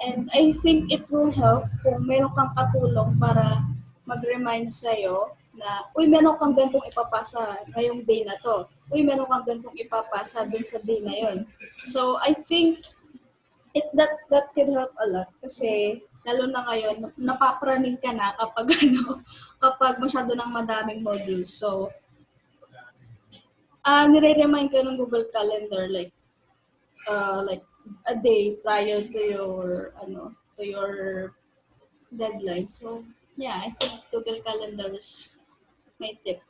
And 0.03 0.27
I 0.35 0.55
think 0.63 0.91
it 0.91 1.07
will 1.11 1.31
help 1.31 1.67
kung 1.83 2.03
meron 2.07 2.31
kang 2.35 2.51
katulong 2.55 3.15
para 3.19 3.63
mag-remind 4.03 4.71
sa'yo 4.71 5.31
na, 5.55 5.87
uy, 5.95 6.07
meron 6.07 6.39
kang 6.39 6.55
gantong 6.55 6.83
ipapasa 6.87 7.61
ngayong 7.75 8.03
day 8.03 8.25
na 8.25 8.35
to. 8.41 8.67
Uy, 8.91 9.05
meron 9.05 9.27
kang 9.29 9.45
gantong 9.45 9.75
ipapasa 9.79 10.47
dun 10.49 10.65
sa 10.65 10.79
day 10.83 10.99
na 11.03 11.13
yon. 11.13 11.37
So, 11.87 12.19
I 12.19 12.35
think 12.47 12.83
it 13.73 13.89
that 13.97 14.13
that 14.29 14.53
could 14.53 14.69
help 14.69 14.93
a 15.01 15.07
lot 15.09 15.29
kasi 15.41 15.97
lalo 16.29 16.45
na 16.45 16.61
ngayon 16.69 17.09
napapraning 17.17 17.97
ka 17.97 18.13
na 18.13 18.29
kapag 18.37 18.69
ano 18.85 19.19
kapag 19.57 19.97
masyado 19.97 20.37
ng 20.37 20.51
madaming 20.53 21.01
modules. 21.01 21.49
So, 21.57 21.89
ah 23.81 24.05
nire-remind 24.05 24.69
ka 24.69 24.85
ng 24.85 24.95
Google 24.95 25.25
Calendar 25.33 25.89
like 25.89 26.13
uh, 27.09 27.41
like 27.41 27.65
a 28.07 28.15
day 28.15 28.55
prior 28.61 29.01
to 29.01 29.19
your 29.19 29.91
ano 29.99 30.37
to 30.55 30.63
your 30.63 30.93
deadline. 32.13 32.69
So, 32.69 33.01
yeah, 33.35 33.57
I 33.57 33.73
think 33.73 34.05
Google 34.13 34.39
Calendar 34.45 34.93
is 34.93 35.33
my 35.97 36.13
tip. 36.21 36.45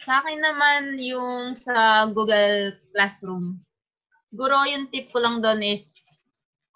Sa 0.00 0.24
akin 0.24 0.40
naman, 0.40 0.96
yung 0.96 1.52
sa 1.52 2.08
Google 2.08 2.72
Classroom, 2.96 3.60
siguro 4.32 4.64
yung 4.64 4.88
tip 4.88 5.12
ko 5.12 5.20
lang 5.20 5.44
doon 5.44 5.60
is 5.60 6.19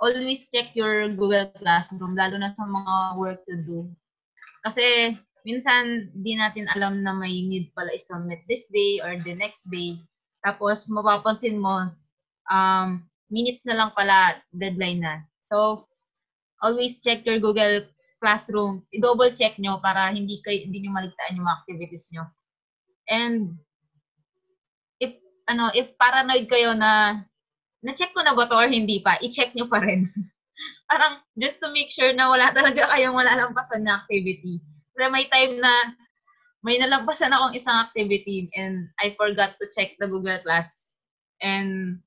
always 0.00 0.50
check 0.50 0.74
your 0.74 1.12
Google 1.14 1.50
Classroom, 1.58 2.18
lalo 2.18 2.38
na 2.38 2.54
sa 2.54 2.66
mga 2.66 2.94
work 3.18 3.40
to 3.46 3.56
do. 3.62 3.78
Kasi 4.64 5.14
minsan 5.44 6.08
di 6.16 6.34
natin 6.34 6.66
alam 6.72 7.04
na 7.04 7.12
may 7.12 7.44
need 7.44 7.70
pala 7.76 7.92
i-submit 7.92 8.42
this 8.48 8.64
day 8.72 8.98
or 9.04 9.20
the 9.22 9.36
next 9.36 9.68
day. 9.68 10.00
Tapos 10.40 10.88
mapapansin 10.88 11.60
mo, 11.60 11.92
um, 12.48 13.04
minutes 13.28 13.64
na 13.68 13.76
lang 13.76 13.90
pala 13.92 14.40
deadline 14.52 15.04
na. 15.04 15.14
So, 15.44 15.88
always 16.64 17.00
check 17.04 17.24
your 17.28 17.40
Google 17.40 17.84
Classroom. 18.24 18.84
I-double 18.88 19.36
check 19.36 19.60
nyo 19.60 19.80
para 19.84 20.08
hindi 20.08 20.40
kayo 20.40 20.64
hindi 20.64 20.80
nyo 20.84 20.96
maligtaan 20.96 21.36
yung 21.36 21.44
mga 21.44 21.58
activities 21.60 22.08
nyo. 22.12 22.24
And 23.04 23.60
if 24.96 25.20
ano, 25.44 25.68
if 25.76 25.92
paranoid 26.00 26.48
kayo 26.48 26.72
na 26.72 27.20
na-check 27.85 28.17
ko 28.17 28.25
na 28.25 28.33
ba 28.33 28.49
to 28.49 28.57
or 28.57 28.67
hindi 28.67 29.05
pa, 29.05 29.21
i-check 29.21 29.53
nyo 29.53 29.69
pa 29.69 29.85
rin. 29.85 30.09
Parang 30.91 31.21
just 31.37 31.61
to 31.61 31.69
make 31.71 31.93
sure 31.93 32.11
na 32.17 32.33
wala 32.33 32.49
talaga 32.57 32.88
kayong 32.93 33.14
malalampasan 33.14 33.85
na 33.85 34.00
activity. 34.00 34.64
Kasi 34.97 35.12
may 35.12 35.29
time 35.29 35.61
na 35.61 35.93
may 36.64 36.81
nalampasan 36.81 37.29
akong 37.29 37.53
isang 37.53 37.76
activity 37.76 38.49
and 38.57 38.88
I 38.97 39.12
forgot 39.21 39.61
to 39.61 39.69
check 39.76 40.00
the 40.00 40.09
Google 40.09 40.41
Class. 40.41 40.88
And 41.45 42.00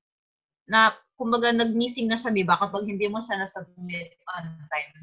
na 0.66 0.98
kumbaga 1.14 1.54
nag-missing 1.54 2.10
na 2.10 2.18
siya, 2.18 2.34
di 2.34 2.42
ba, 2.42 2.58
kapag 2.58 2.86
hindi 2.86 3.06
mo 3.06 3.18
siya 3.22 3.42
na-submit 3.42 4.18
on 4.38 4.44
time. 4.70 4.94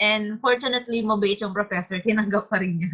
And 0.00 0.24
fortunately, 0.38 1.02
mabait 1.02 1.42
yung 1.42 1.54
professor, 1.54 1.98
tinanggap 2.06 2.50
pa 2.50 2.58
rin 2.58 2.82
niya. 2.82 2.92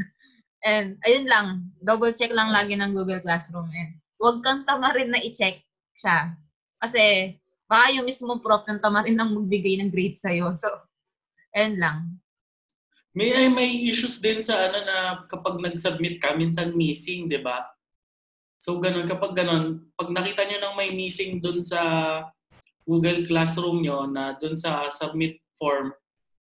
And 0.66 0.98
ayun 1.06 1.28
lang, 1.30 1.46
double 1.84 2.12
check 2.16 2.32
lang 2.32 2.50
lagi 2.50 2.74
ng 2.74 2.96
Google 2.96 3.20
Classroom. 3.20 3.68
And 3.72 4.00
huwag 4.18 4.40
kang 4.44 4.64
tamarin 4.64 5.12
na 5.12 5.20
i-check 5.20 5.62
siya. 5.96 6.36
Kasi 6.80 7.34
baka 7.66 7.96
yung 7.96 8.06
mismo 8.06 8.38
prof 8.38 8.64
ng 8.68 8.80
tamarin 8.80 9.16
nang 9.16 9.34
magbigay 9.34 9.80
ng 9.80 9.90
grade 9.90 10.16
sa'yo. 10.16 10.54
So, 10.54 10.68
ayun 11.56 11.80
lang. 11.80 11.98
May 13.16 13.32
ay 13.32 13.48
may 13.48 13.72
issues 13.88 14.20
din 14.20 14.44
sa 14.44 14.68
ano 14.68 14.76
na 14.84 14.96
kapag 15.24 15.56
nag-submit 15.56 16.20
ka 16.20 16.36
minsan 16.36 16.76
missing, 16.76 17.32
'di 17.32 17.40
ba? 17.40 17.64
So 18.60 18.76
ganun 18.76 19.08
kapag 19.08 19.32
ganun, 19.32 19.88
pag 19.96 20.12
nakita 20.12 20.44
nyo 20.44 20.58
nang 20.60 20.76
may 20.76 20.92
missing 20.92 21.40
dun 21.40 21.64
sa 21.64 21.80
Google 22.84 23.24
Classroom 23.24 23.80
nyo 23.80 24.04
na 24.04 24.36
dun 24.36 24.52
sa 24.52 24.92
submit 24.92 25.40
form, 25.56 25.96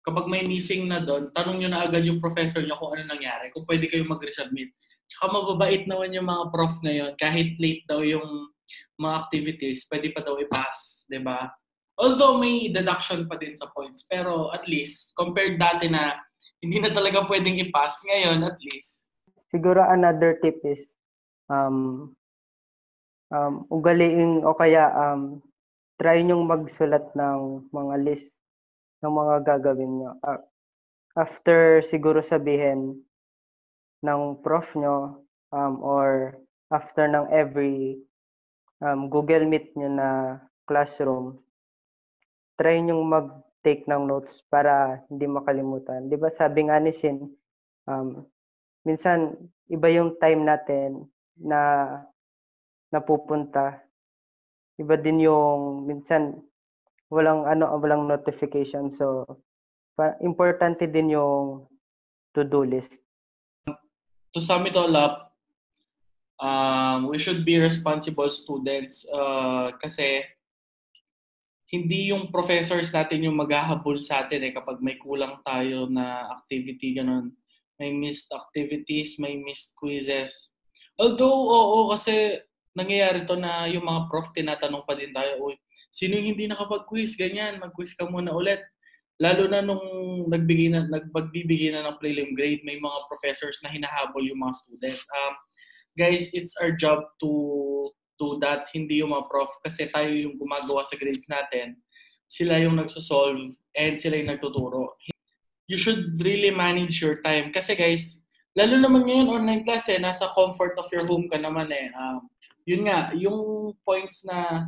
kapag 0.04 0.28
may 0.28 0.44
missing 0.44 0.92
na 0.92 1.00
doon, 1.00 1.32
tanong 1.32 1.64
nyo 1.64 1.70
na 1.72 1.88
agad 1.88 2.04
yung 2.04 2.20
professor 2.20 2.60
nyo 2.60 2.76
kung 2.76 3.00
ano 3.00 3.16
nangyari, 3.16 3.48
kung 3.56 3.64
pwede 3.64 3.88
kayo 3.88 4.04
mag-resubmit. 4.04 4.72
Tsaka 5.08 5.32
mababait 5.32 5.88
naman 5.88 6.12
yung 6.16 6.28
mga 6.28 6.52
prof 6.52 6.74
ngayon, 6.84 7.12
kahit 7.16 7.56
late 7.64 7.88
daw 7.88 8.04
yung 8.04 8.52
mga 8.98 9.16
activities, 9.26 9.86
pwede 9.90 10.12
pa 10.12 10.22
daw 10.26 10.38
i-pass, 10.42 11.06
'di 11.08 11.22
ba? 11.22 11.50
Although 11.98 12.38
may 12.38 12.70
deduction 12.70 13.26
pa 13.26 13.42
din 13.42 13.58
sa 13.58 13.70
points, 13.74 14.06
pero 14.06 14.54
at 14.54 14.70
least, 14.70 15.18
compared 15.18 15.58
dati 15.58 15.90
na 15.90 16.14
hindi 16.62 16.78
na 16.78 16.94
talaga 16.94 17.26
pwedeng 17.26 17.58
i-pass, 17.58 18.06
ngayon 18.06 18.46
at 18.46 18.58
least. 18.62 19.10
Siguro 19.50 19.82
another 19.82 20.38
tip 20.44 20.62
is 20.62 20.86
um, 21.50 22.12
um, 23.34 23.66
ugaliin 23.74 24.46
o 24.46 24.54
kaya 24.54 24.94
um, 24.94 25.42
try 25.98 26.22
nyong 26.22 26.46
magsulat 26.46 27.10
ng 27.18 27.70
mga 27.74 27.96
list 28.06 28.38
ng 29.02 29.14
mga 29.14 29.36
gagawin 29.46 29.92
nyo. 30.02 30.12
Ah, 30.26 30.42
after 31.18 31.82
siguro 31.90 32.22
sabihin 32.22 33.02
ng 34.06 34.22
prof 34.46 34.70
nyo 34.78 35.26
um, 35.54 35.82
or 35.82 36.38
after 36.70 37.10
ng 37.10 37.26
every 37.34 37.98
um, 38.82 39.10
Google 39.10 39.46
Meet 39.48 39.74
nyo 39.78 39.90
na 39.90 40.10
classroom, 40.68 41.40
try 42.58 42.82
nyong 42.82 43.06
mag-take 43.06 43.86
ng 43.86 44.04
notes 44.10 44.44
para 44.50 45.02
hindi 45.08 45.30
makalimutan. 45.30 46.10
Di 46.10 46.18
ba 46.18 46.30
sabi 46.34 46.68
nga 46.68 46.82
ni 46.82 46.92
Shin, 46.98 47.30
um, 47.88 48.26
minsan 48.84 49.38
iba 49.70 49.88
yung 49.94 50.18
time 50.18 50.44
natin 50.44 51.06
na 51.38 51.86
napupunta. 52.90 53.82
Iba 54.78 54.98
din 54.98 55.26
yung 55.26 55.90
minsan 55.90 56.38
walang 57.10 57.48
ano 57.48 57.72
walang 57.80 58.04
notification 58.04 58.92
so 58.92 59.24
importante 60.22 60.86
din 60.86 61.18
yung 61.18 61.66
to-do 62.36 62.62
list. 62.62 62.94
To 64.36 64.40
sum 64.44 64.70
it 64.70 64.78
all 64.78 64.94
up, 64.94 65.27
um, 66.42 67.10
we 67.10 67.18
should 67.18 67.46
be 67.46 67.58
responsible 67.58 68.30
students 68.30 69.06
uh, 69.10 69.74
kasi 69.82 70.26
hindi 71.68 72.16
yung 72.16 72.32
professors 72.32 72.88
natin 72.96 73.28
yung 73.28 73.36
maghahabol 73.36 74.00
sa 74.00 74.24
atin 74.24 74.48
eh 74.48 74.56
kapag 74.56 74.80
may 74.80 74.96
kulang 74.96 75.44
tayo 75.44 75.86
na 75.92 76.32
activity 76.32 76.96
ganun. 76.96 77.36
May 77.78 77.94
missed 77.94 78.34
activities, 78.34 79.22
may 79.22 79.38
missed 79.38 79.78
quizzes. 79.78 80.58
Although, 80.98 81.46
oo, 81.46 81.94
kasi 81.94 82.42
nangyayari 82.74 83.30
to 83.30 83.38
na 83.38 83.70
yung 83.70 83.86
mga 83.86 84.10
prof 84.10 84.34
tinatanong 84.34 84.82
pa 84.82 84.98
din 84.98 85.14
tayo, 85.14 85.38
uy, 85.46 85.54
sino 85.94 86.18
hindi 86.18 86.50
nakapag-quiz? 86.50 87.14
Ganyan, 87.14 87.62
mag-quiz 87.62 87.94
ka 87.94 88.10
muna 88.10 88.34
ulit. 88.34 88.64
Lalo 89.22 89.46
na 89.46 89.62
nung 89.62 89.82
nagbigay 90.30 90.74
na, 90.74 90.90
nagpagbibigay 90.90 91.74
na 91.74 91.86
ng 91.86 91.98
prelim 92.02 92.34
grade, 92.34 92.66
may 92.66 92.82
mga 92.82 92.98
professors 93.10 93.62
na 93.62 93.70
hinahabol 93.70 94.26
yung 94.26 94.42
mga 94.42 94.58
students. 94.58 95.06
Um, 95.10 95.34
guys, 95.98 96.30
it's 96.38 96.54
our 96.62 96.72
job 96.72 97.04
to 97.20 97.90
do 98.18 98.38
that, 98.42 98.70
hindi 98.74 99.02
yung 99.02 99.14
mga 99.14 99.30
prof. 99.30 99.50
Kasi 99.66 99.90
tayo 99.90 100.10
yung 100.10 100.38
gumagawa 100.38 100.86
sa 100.86 100.98
grades 100.98 101.26
natin. 101.30 101.78
Sila 102.30 102.60
yung 102.60 102.78
nagsosolve 102.78 103.56
and 103.78 103.96
sila 103.98 104.20
yung 104.20 104.34
nagtuturo. 104.34 104.98
You 105.66 105.78
should 105.78 106.20
really 106.22 106.52
manage 106.52 107.02
your 107.02 107.22
time. 107.22 107.50
Kasi 107.54 107.78
guys, 107.78 108.22
lalo 108.58 108.78
naman 108.82 109.06
ngayon 109.06 109.32
online 109.32 109.64
class 109.64 109.88
eh, 109.90 110.02
nasa 110.02 110.30
comfort 110.34 110.76
of 110.78 110.90
your 110.92 111.06
home 111.06 111.30
ka 111.30 111.38
naman 111.38 111.72
eh. 111.72 111.90
Um, 111.94 112.28
yun 112.68 112.90
nga, 112.90 113.16
yung 113.16 113.74
points 113.86 114.28
na 114.28 114.68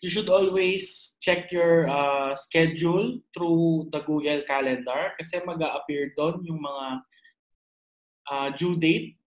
you 0.00 0.08
should 0.08 0.30
always 0.32 1.16
check 1.20 1.52
your 1.52 1.88
uh, 1.90 2.32
schedule 2.32 3.20
through 3.36 3.88
the 3.92 4.00
Google 4.06 4.40
Calendar 4.48 5.12
kasi 5.20 5.42
mag 5.44 5.60
appear 5.60 6.14
doon 6.16 6.40
yung 6.46 6.60
mga 6.62 6.86
uh, 8.30 8.48
due 8.56 8.78
date. 8.78 9.18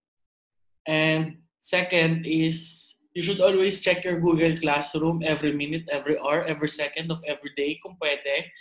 And 0.88 1.43
second 1.64 2.28
is 2.28 2.92
you 3.16 3.24
should 3.24 3.40
always 3.40 3.80
check 3.80 4.04
your 4.04 4.20
Google 4.20 4.52
Classroom 4.58 5.24
every 5.24 5.54
minute, 5.56 5.88
every 5.90 6.20
hour, 6.20 6.44
every 6.44 6.68
second 6.68 7.10
of 7.10 7.24
every 7.24 7.56
day 7.56 7.80
kung 7.80 7.96
pwede. 8.04 8.52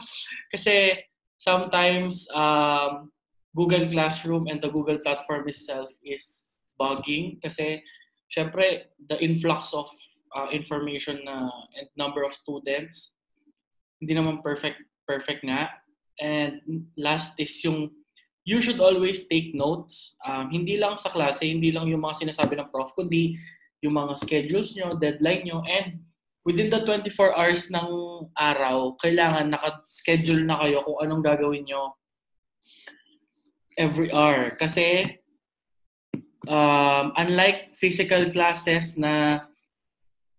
kasi 0.53 0.93
sometimes 1.41 2.29
um, 2.37 3.09
Google 3.57 3.89
Classroom 3.89 4.47
and 4.53 4.61
the 4.61 4.69
Google 4.69 4.99
platform 5.01 5.49
itself 5.49 5.89
is 6.05 6.53
bugging 6.77 7.41
kasi 7.41 7.81
syempre 8.29 8.93
the 9.09 9.17
influx 9.25 9.73
of 9.73 9.89
uh, 10.37 10.53
information 10.53 11.25
na 11.25 11.49
and 11.75 11.89
number 11.97 12.23
of 12.23 12.37
students 12.37 13.19
hindi 13.99 14.15
naman 14.15 14.39
perfect 14.47 14.79
perfect 15.09 15.43
nga 15.43 15.67
and 16.23 16.63
last 16.95 17.35
is 17.41 17.51
yung 17.67 17.91
you 18.49 18.65
should 18.65 18.81
always 18.81 19.29
take 19.29 19.53
notes 19.53 20.17
um, 20.25 20.49
hindi 20.49 20.81
lang 20.81 20.97
sa 20.97 21.13
klase 21.13 21.45
hindi 21.45 21.69
lang 21.69 21.85
yung 21.93 22.01
mga 22.01 22.25
sinasabi 22.25 22.57
ng 22.57 22.73
prof 22.73 22.97
kundi 22.97 23.37
yung 23.85 23.93
mga 23.93 24.17
schedules 24.17 24.73
nyo 24.73 24.97
deadline 24.97 25.45
nyo 25.45 25.61
and 25.69 26.01
within 26.49 26.73
the 26.73 26.81
24 26.81 27.37
hours 27.37 27.69
ng 27.69 27.89
araw 28.41 28.97
kailangan 29.05 29.53
naka-schedule 29.53 30.49
na 30.49 30.57
kayo 30.65 30.81
kung 30.81 30.97
anong 31.05 31.21
gagawin 31.21 31.69
nyo 31.69 31.93
every 33.77 34.09
hour 34.09 34.57
kasi 34.57 35.21
um, 36.49 37.13
unlike 37.21 37.77
physical 37.77 38.33
classes 38.33 38.97
na 38.97 39.45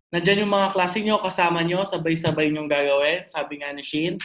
nandyan 0.10 0.44
yung 0.46 0.54
mga 0.54 0.74
klase 0.74 1.00
nyo, 1.06 1.22
kasama 1.22 1.62
nyo, 1.62 1.86
sabay-sabay 1.86 2.50
nyong 2.50 2.70
gagawin. 2.70 3.30
Sabi 3.30 3.62
nga 3.62 3.70
ni 3.70 3.86
Shin, 3.86 4.18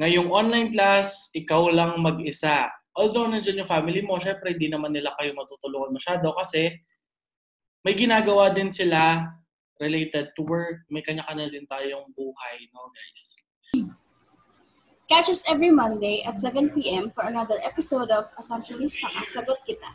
ngayong 0.00 0.32
online 0.32 0.72
class, 0.72 1.28
ikaw 1.36 1.68
lang 1.68 2.00
mag-isa. 2.00 2.72
Although 2.98 3.30
nandyan 3.30 3.62
yung 3.62 3.70
family 3.70 4.02
mo, 4.02 4.18
syempre 4.18 4.54
hindi 4.54 4.66
naman 4.66 4.90
nila 4.90 5.14
kayo 5.18 5.30
matutulungan 5.34 5.94
masyado 5.94 6.34
kasi 6.34 6.74
may 7.86 7.94
ginagawa 7.96 8.52
din 8.52 8.68
sila 8.74 9.30
related 9.80 10.34
to 10.36 10.44
work. 10.44 10.84
May 10.92 11.00
kanya-kanya 11.00 11.48
din 11.48 11.64
tayong 11.64 12.12
buhay, 12.12 12.56
no 12.76 12.92
guys? 12.92 13.22
Catch 15.10 15.32
us 15.32 15.42
every 15.50 15.74
Monday 15.74 16.22
at 16.22 16.38
7 16.38 16.70
p.m. 16.70 17.10
for 17.10 17.26
another 17.26 17.58
episode 17.66 18.14
of 18.14 18.30
Assumptionista 18.38 19.10
Ka, 19.10 19.26
Sagot 19.26 19.58
Kita. 19.66 19.90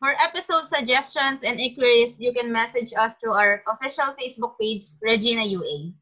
For 0.00 0.16
episode 0.18 0.66
suggestions 0.66 1.44
and 1.44 1.60
inquiries, 1.60 2.18
you 2.18 2.32
can 2.32 2.50
message 2.50 2.90
us 2.96 3.20
through 3.20 3.36
our 3.36 3.62
official 3.70 4.10
Facebook 4.18 4.58
page, 4.58 4.82
Regina 4.98 5.44
UA. 5.44 5.94